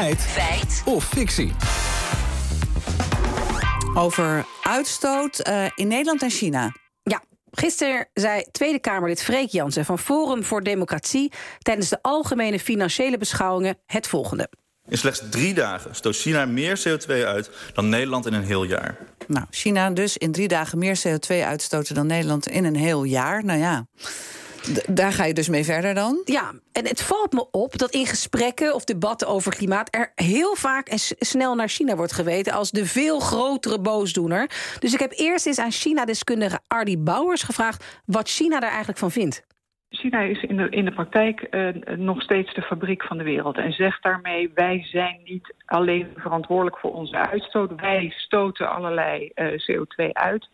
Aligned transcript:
Feit. 0.00 0.20
Feit. 0.20 0.82
Of 0.84 1.04
fictie. 1.04 1.52
Over 3.94 4.46
uitstoot 4.62 5.48
uh, 5.48 5.64
in 5.74 5.88
Nederland 5.88 6.22
en 6.22 6.30
China. 6.30 6.72
Ja, 7.02 7.22
Gisteren 7.50 8.08
zei 8.14 8.42
Tweede 8.52 8.78
Kamerlid 8.78 9.22
Freek 9.22 9.50
Jansen 9.50 9.84
van 9.84 9.98
Forum 9.98 10.44
voor 10.44 10.62
Democratie 10.62 11.32
tijdens 11.58 11.88
de 11.88 11.98
algemene 12.02 12.58
financiële 12.58 13.18
beschouwingen 13.18 13.78
het 13.86 14.06
volgende. 14.06 14.50
In 14.88 14.98
slechts 14.98 15.22
drie 15.30 15.54
dagen 15.54 15.94
stoot 15.94 16.16
China 16.16 16.46
meer 16.46 16.80
CO2 16.88 17.06
uit 17.06 17.50
dan 17.74 17.88
Nederland 17.88 18.26
in 18.26 18.32
een 18.32 18.44
heel 18.44 18.64
jaar. 18.64 18.96
Nou, 19.26 19.46
China 19.50 19.90
dus 19.90 20.16
in 20.16 20.32
drie 20.32 20.48
dagen 20.48 20.78
meer 20.78 21.00
CO2 21.06 21.36
uitstoten 21.44 21.94
dan 21.94 22.06
Nederland 22.06 22.48
in 22.48 22.64
een 22.64 22.76
heel 22.76 23.04
jaar. 23.04 23.44
Nou 23.44 23.58
ja. 23.58 23.86
Daar 24.90 25.12
ga 25.12 25.24
je 25.24 25.34
dus 25.34 25.48
mee 25.48 25.64
verder 25.64 25.94
dan? 25.94 26.22
Ja, 26.24 26.52
en 26.72 26.86
het 26.86 27.02
valt 27.02 27.32
me 27.32 27.50
op 27.50 27.78
dat 27.78 27.90
in 27.90 28.06
gesprekken 28.06 28.74
of 28.74 28.84
debatten 28.84 29.28
over 29.28 29.56
klimaat 29.56 29.94
er 29.94 30.12
heel 30.14 30.54
vaak 30.54 30.88
en 30.88 30.98
snel 31.18 31.54
naar 31.54 31.68
China 31.68 31.96
wordt 31.96 32.12
geweten 32.12 32.52
als 32.52 32.70
de 32.70 32.86
veel 32.86 33.20
grotere 33.20 33.80
boosdoener. 33.80 34.50
Dus 34.78 34.94
ik 34.94 35.00
heb 35.00 35.12
eerst 35.16 35.46
eens 35.46 35.58
aan 35.58 35.70
China-deskundige 35.70 36.60
Ardy 36.66 36.98
Bouwers 36.98 37.42
gevraagd 37.42 38.02
wat 38.06 38.28
China 38.28 38.60
daar 38.60 38.68
eigenlijk 38.68 38.98
van 38.98 39.10
vindt. 39.10 39.48
China 39.90 40.20
is 40.20 40.42
in 40.42 40.56
de, 40.56 40.68
in 40.68 40.84
de 40.84 40.92
praktijk 40.92 41.46
uh, 41.50 41.68
nog 41.96 42.22
steeds 42.22 42.54
de 42.54 42.62
fabriek 42.62 43.02
van 43.02 43.18
de 43.18 43.24
wereld. 43.24 43.56
En 43.56 43.72
zegt 43.72 44.02
daarmee, 44.02 44.50
wij 44.54 44.84
zijn 44.84 45.20
niet 45.24 45.54
alleen 45.66 46.06
verantwoordelijk 46.16 46.78
voor 46.78 46.92
onze 46.92 47.16
uitstoot. 47.16 47.80
Wij 47.80 48.12
stoten 48.16 48.70
allerlei 48.70 49.30
uh, 49.34 49.46
CO2 49.46 50.12
uit 50.12 50.48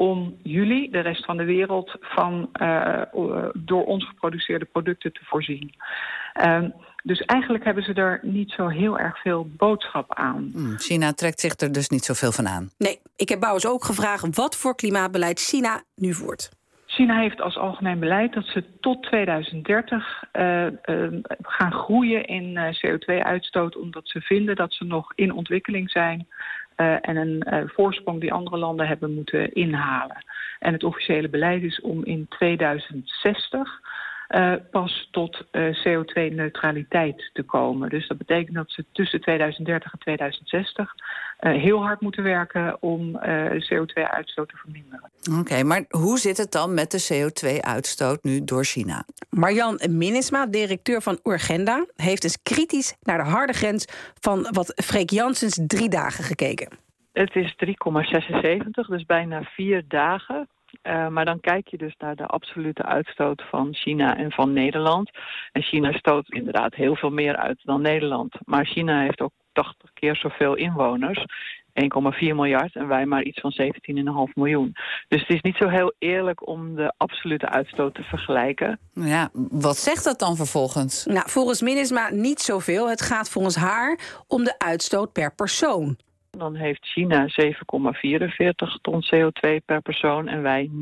om 0.00 0.36
jullie, 0.42 0.90
de 0.90 1.00
rest 1.00 1.24
van 1.24 1.36
de 1.36 1.44
wereld, 1.44 1.96
van 2.00 2.50
uh, 2.62 3.02
door 3.54 3.84
ons 3.84 4.08
geproduceerde 4.08 4.64
producten 4.64 5.12
te 5.12 5.20
voorzien. 5.24 5.74
Uh, 6.44 6.62
dus 7.02 7.20
eigenlijk 7.20 7.64
hebben 7.64 7.82
ze 7.82 7.92
er 7.92 8.20
niet 8.22 8.50
zo 8.50 8.68
heel 8.68 8.98
erg 8.98 9.20
veel 9.20 9.48
boodschap 9.56 10.14
aan. 10.14 10.50
Hmm, 10.52 10.78
China 10.78 11.12
trekt 11.12 11.40
zich 11.40 11.60
er 11.60 11.72
dus 11.72 11.88
niet 11.88 12.04
zoveel 12.04 12.32
van 12.32 12.48
aan. 12.48 12.70
Nee, 12.78 13.00
ik 13.16 13.28
heb 13.28 13.40
Bouwers 13.40 13.66
ook 13.66 13.84
gevraagd 13.84 14.36
wat 14.36 14.56
voor 14.56 14.74
klimaatbeleid 14.74 15.40
China 15.40 15.82
nu 15.94 16.14
voert. 16.14 16.50
China 16.86 17.18
heeft 17.18 17.40
als 17.40 17.56
algemeen 17.56 17.98
beleid 17.98 18.32
dat 18.32 18.46
ze 18.46 18.64
tot 18.80 19.02
2030 19.02 20.24
uh, 20.32 20.66
uh, 20.66 20.72
gaan 21.42 21.72
groeien 21.72 22.24
in 22.24 22.44
uh, 22.44 22.64
CO2-uitstoot... 22.64 23.76
omdat 23.76 24.08
ze 24.08 24.20
vinden 24.20 24.56
dat 24.56 24.72
ze 24.72 24.84
nog 24.84 25.12
in 25.14 25.32
ontwikkeling 25.32 25.90
zijn... 25.90 26.26
Uh, 26.80 26.96
en 27.00 27.16
een 27.16 27.46
uh, 27.50 27.62
voorsprong 27.66 28.20
die 28.20 28.32
andere 28.32 28.56
landen 28.56 28.86
hebben 28.86 29.14
moeten 29.14 29.52
inhalen. 29.52 30.24
En 30.58 30.72
het 30.72 30.84
officiële 30.84 31.28
beleid 31.28 31.62
is 31.62 31.80
om 31.80 32.04
in 32.04 32.26
2060 32.28 33.80
uh, 34.30 34.52
pas 34.70 35.08
tot 35.10 35.44
CO2-neutraliteit 35.54 37.30
te 37.32 37.42
komen. 37.42 37.88
Dus 37.88 38.08
dat 38.08 38.18
betekent 38.18 38.56
dat 38.56 38.70
ze 38.70 38.84
tussen 38.92 39.20
2030 39.20 39.92
en 39.92 39.98
2060 39.98 40.94
heel 41.38 41.82
hard 41.82 42.00
moeten 42.00 42.22
werken 42.22 42.82
om 42.82 43.18
CO2-uitstoot 43.72 44.48
te 44.48 44.56
verminderen. 44.56 45.10
Oké, 45.30 45.38
okay, 45.40 45.62
maar 45.62 45.84
hoe 45.88 46.18
zit 46.18 46.36
het 46.36 46.52
dan 46.52 46.74
met 46.74 46.90
de 46.90 47.08
CO2-uitstoot 47.12 48.24
nu 48.24 48.44
door 48.44 48.64
China? 48.64 49.04
Marjan 49.30 49.80
Minnesma, 49.88 50.46
directeur 50.46 51.02
van 51.02 51.18
Urgenda, 51.22 51.84
heeft 51.96 52.24
eens 52.24 52.42
kritisch 52.42 52.96
naar 53.02 53.18
de 53.18 53.30
harde 53.30 53.52
grens 53.52 53.84
van 54.20 54.46
wat 54.50 54.72
Freek 54.84 55.10
Janssens 55.10 55.60
drie 55.66 55.88
dagen 55.88 56.24
gekeken. 56.24 56.68
Het 57.12 57.34
is 57.34 57.54
3,76, 57.56 58.86
dus 58.88 59.06
bijna 59.06 59.42
vier 59.42 59.84
dagen. 59.88 60.48
Uh, 60.82 61.08
maar 61.08 61.24
dan 61.24 61.40
kijk 61.40 61.68
je 61.68 61.76
dus 61.76 61.94
naar 61.98 62.16
de 62.16 62.26
absolute 62.26 62.82
uitstoot 62.82 63.42
van 63.50 63.74
China 63.74 64.16
en 64.16 64.30
van 64.30 64.52
Nederland. 64.52 65.10
En 65.52 65.62
China 65.62 65.92
stoot 65.92 66.32
inderdaad 66.32 66.74
heel 66.74 66.96
veel 66.96 67.10
meer 67.10 67.36
uit 67.36 67.60
dan 67.62 67.82
Nederland. 67.82 68.34
Maar 68.44 68.66
China 68.66 69.00
heeft 69.00 69.20
ook 69.20 69.32
80 69.52 69.90
keer 69.92 70.16
zoveel 70.16 70.54
inwoners. 70.54 71.24
1,4 71.74 71.86
miljard 72.18 72.76
en 72.76 72.88
wij 72.88 73.06
maar 73.06 73.22
iets 73.22 73.40
van 73.40 73.52
17,5 74.28 74.32
miljoen. 74.34 74.72
Dus 75.08 75.20
het 75.20 75.30
is 75.30 75.40
niet 75.40 75.56
zo 75.56 75.68
heel 75.68 75.94
eerlijk 75.98 76.46
om 76.46 76.74
de 76.74 76.92
absolute 76.96 77.48
uitstoot 77.48 77.94
te 77.94 78.02
vergelijken. 78.02 78.78
Ja, 78.92 79.30
wat 79.50 79.76
zegt 79.76 80.04
dat 80.04 80.18
dan 80.18 80.36
vervolgens? 80.36 81.04
Nou, 81.04 81.30
volgens 81.30 81.60
Minnesma 81.62 82.10
niet 82.10 82.40
zoveel. 82.40 82.88
Het 82.88 83.02
gaat 83.02 83.30
volgens 83.30 83.56
haar 83.56 83.98
om 84.26 84.44
de 84.44 84.58
uitstoot 84.58 85.12
per 85.12 85.34
persoon. 85.34 85.96
Dan 86.30 86.54
heeft 86.54 86.86
China 86.86 87.26
7,44 87.28 88.80
ton 88.80 89.04
CO2 89.14 89.64
per 89.64 89.82
persoon 89.82 90.28
en 90.28 90.42
wij 90.42 90.70
9,54. 90.72 90.78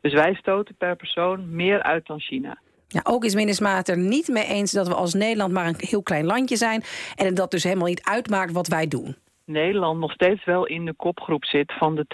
Dus 0.00 0.12
wij 0.12 0.34
stoten 0.34 0.74
per 0.76 0.96
persoon 0.96 1.54
meer 1.54 1.82
uit 1.82 2.06
dan 2.06 2.20
China. 2.20 2.58
Ja, 2.88 3.00
ook 3.04 3.24
is 3.24 3.34
Minnesma 3.34 3.76
het 3.76 3.88
er 3.88 3.98
niet 3.98 4.28
mee 4.28 4.44
eens 4.44 4.72
dat 4.72 4.88
we 4.88 4.94
als 4.94 5.14
Nederland 5.14 5.52
maar 5.52 5.66
een 5.66 5.74
heel 5.78 6.02
klein 6.02 6.24
landje 6.24 6.56
zijn... 6.56 6.82
en 7.14 7.34
dat 7.34 7.50
dus 7.50 7.62
helemaal 7.64 7.86
niet 7.86 8.04
uitmaakt 8.04 8.52
wat 8.52 8.68
wij 8.68 8.88
doen. 8.88 9.16
Nederland 9.46 10.00
nog 10.00 10.12
steeds 10.12 10.44
wel 10.44 10.66
in 10.66 10.84
de 10.84 10.92
kopgroep 10.92 11.44
zit 11.44 11.72
van 11.72 11.94
de 11.94 12.06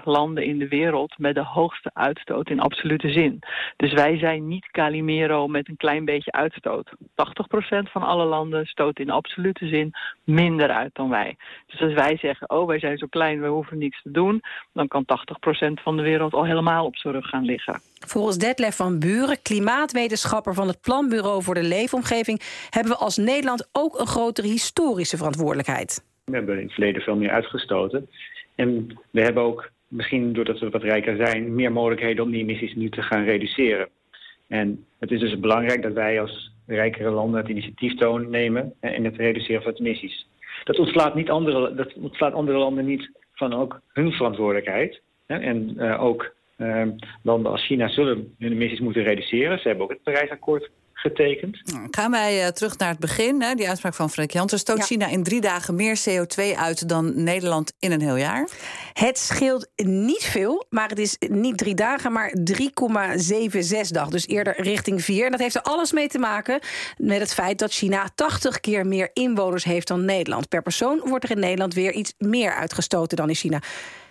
20% 0.00 0.04
landen 0.04 0.44
in 0.44 0.58
de 0.58 0.68
wereld 0.68 1.18
met 1.18 1.34
de 1.34 1.44
hoogste 1.44 1.90
uitstoot 1.94 2.50
in 2.50 2.60
absolute 2.60 3.10
zin. 3.10 3.38
Dus 3.76 3.92
wij 3.92 4.18
zijn 4.18 4.48
niet 4.48 4.70
Calimero 4.70 5.46
met 5.46 5.68
een 5.68 5.76
klein 5.76 6.04
beetje 6.04 6.32
uitstoot. 6.32 6.90
80% 6.90 6.94
van 7.90 8.02
alle 8.02 8.24
landen 8.24 8.66
stoot 8.66 8.98
in 8.98 9.10
absolute 9.10 9.68
zin 9.68 9.94
minder 10.24 10.70
uit 10.70 10.94
dan 10.94 11.08
wij. 11.08 11.36
Dus 11.66 11.80
als 11.80 11.92
wij 11.92 12.16
zeggen, 12.16 12.50
oh 12.50 12.66
wij 12.66 12.78
zijn 12.78 12.98
zo 12.98 13.06
klein, 13.10 13.40
we 13.40 13.46
hoeven 13.46 13.78
niks 13.78 14.02
te 14.02 14.10
doen, 14.10 14.42
dan 14.72 14.88
kan 14.88 15.04
80% 15.04 15.82
van 15.82 15.96
de 15.96 16.02
wereld 16.02 16.32
al 16.32 16.44
helemaal 16.44 16.84
op 16.84 16.96
zijn 16.96 17.14
rug 17.14 17.26
gaan 17.26 17.44
liggen. 17.44 17.80
Volgens 18.06 18.38
Detlef 18.38 18.76
van 18.76 18.98
Buren, 18.98 19.42
klimaatwetenschapper 19.42 20.54
van 20.54 20.68
het 20.68 20.80
Planbureau 20.80 21.42
voor 21.42 21.54
de 21.54 21.62
Leefomgeving, 21.62 22.40
hebben 22.70 22.92
we 22.92 22.98
als 22.98 23.16
Nederland 23.16 23.68
ook 23.72 23.98
een 23.98 24.06
grotere 24.06 24.48
historische 24.48 25.16
verantwoordelijkheid. 25.16 26.06
We 26.28 26.36
hebben 26.36 26.56
in 26.56 26.62
het 26.62 26.72
verleden 26.72 27.02
veel 27.02 27.16
meer 27.16 27.30
uitgestoten. 27.30 28.08
En 28.54 28.98
we 29.10 29.20
hebben 29.20 29.42
ook, 29.42 29.70
misschien 29.88 30.32
doordat 30.32 30.58
we 30.58 30.70
wat 30.70 30.82
rijker 30.82 31.16
zijn, 31.26 31.54
meer 31.54 31.72
mogelijkheden 31.72 32.24
om 32.24 32.30
die 32.30 32.42
emissies 32.42 32.74
nu 32.74 32.88
te 32.88 33.02
gaan 33.02 33.24
reduceren. 33.24 33.88
En 34.48 34.84
het 34.98 35.10
is 35.10 35.20
dus 35.20 35.38
belangrijk 35.38 35.82
dat 35.82 35.92
wij 35.92 36.20
als 36.20 36.52
rijkere 36.66 37.10
landen 37.10 37.40
het 37.40 37.48
initiatief 37.48 37.94
toon 37.94 38.30
nemen 38.30 38.74
in 38.80 39.04
het 39.04 39.16
reduceren 39.16 39.62
van 39.62 39.72
emissies. 39.72 40.28
Dat 40.64 40.78
ontslaat, 40.78 41.14
niet 41.14 41.30
andere, 41.30 41.74
dat 41.74 41.92
landen 42.44 42.84
niet 42.84 43.10
van 43.32 43.54
ook 43.54 43.80
hun 43.92 44.12
verantwoordelijkheid. 44.12 45.00
En 45.26 45.74
uh, 45.76 46.02
ook 46.02 46.34
uh, 46.56 46.86
landen 47.22 47.52
als 47.52 47.66
China 47.66 47.88
zullen 47.88 48.34
hun 48.38 48.52
emissies 48.52 48.80
moeten 48.80 49.02
reduceren. 49.02 49.58
Ze 49.58 49.68
hebben 49.68 49.84
ook 49.84 49.92
het 49.92 50.02
Parijsakkoord 50.02 50.70
getekend. 50.98 51.72
Nou, 51.72 51.88
gaan 51.90 52.10
wij 52.10 52.42
uh, 52.42 52.48
terug 52.48 52.78
naar 52.78 52.88
het 52.88 52.98
begin. 52.98 53.42
Hè? 53.42 53.54
Die 53.54 53.68
uitspraak 53.68 53.94
van 53.94 54.10
Frank 54.10 54.30
Janssen. 54.30 54.58
Stoot 54.58 54.78
ja. 54.78 54.84
China 54.84 55.06
in 55.06 55.22
drie 55.22 55.40
dagen 55.40 55.74
meer 55.74 56.00
CO2 56.08 56.56
uit 56.56 56.88
dan 56.88 57.22
Nederland 57.22 57.72
in 57.78 57.92
een 57.92 58.00
heel 58.00 58.16
jaar? 58.16 58.48
Het 58.92 59.18
scheelt 59.18 59.68
niet 59.76 60.22
veel, 60.22 60.66
maar 60.70 60.88
het 60.88 60.98
is 60.98 61.16
niet 61.28 61.56
drie 61.58 61.74
dagen, 61.74 62.12
maar 62.12 62.32
3,76 62.52 63.80
dag. 63.88 64.08
Dus 64.08 64.26
eerder 64.26 64.62
richting 64.62 65.04
vier. 65.04 65.24
En 65.24 65.30
dat 65.30 65.40
heeft 65.40 65.54
er 65.54 65.62
alles 65.62 65.92
mee 65.92 66.08
te 66.08 66.18
maken 66.18 66.60
met 66.96 67.20
het 67.20 67.34
feit 67.34 67.58
dat 67.58 67.72
China 67.72 68.08
80 68.14 68.60
keer 68.60 68.86
meer 68.86 69.10
inwoners 69.12 69.64
heeft 69.64 69.88
dan 69.88 70.04
Nederland. 70.04 70.48
Per 70.48 70.62
persoon 70.62 71.00
wordt 71.04 71.24
er 71.24 71.30
in 71.30 71.40
Nederland 71.40 71.74
weer 71.74 71.92
iets 71.92 72.14
meer 72.18 72.54
uitgestoten 72.54 73.16
dan 73.16 73.28
in 73.28 73.34
China. 73.34 73.58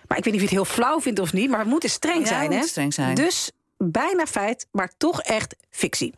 Maar 0.07 0.17
ik 0.17 0.23
weet 0.23 0.33
niet 0.33 0.43
of 0.43 0.49
je 0.49 0.55
het 0.55 0.65
heel 0.65 0.75
flauw 0.75 1.01
vindt 1.01 1.19
of 1.19 1.33
niet, 1.33 1.49
maar 1.49 1.59
het 1.59 1.67
moet 1.67 1.85
streng 1.89 2.19
ja, 2.19 2.27
zijn. 2.27 2.51
Hè? 2.51 2.61
streng 2.61 2.93
zijn. 2.93 3.15
Dus 3.15 3.51
bijna 3.77 4.25
feit, 4.25 4.67
maar 4.71 4.91
toch 4.97 5.21
echt 5.21 5.55
fictie. 5.69 6.13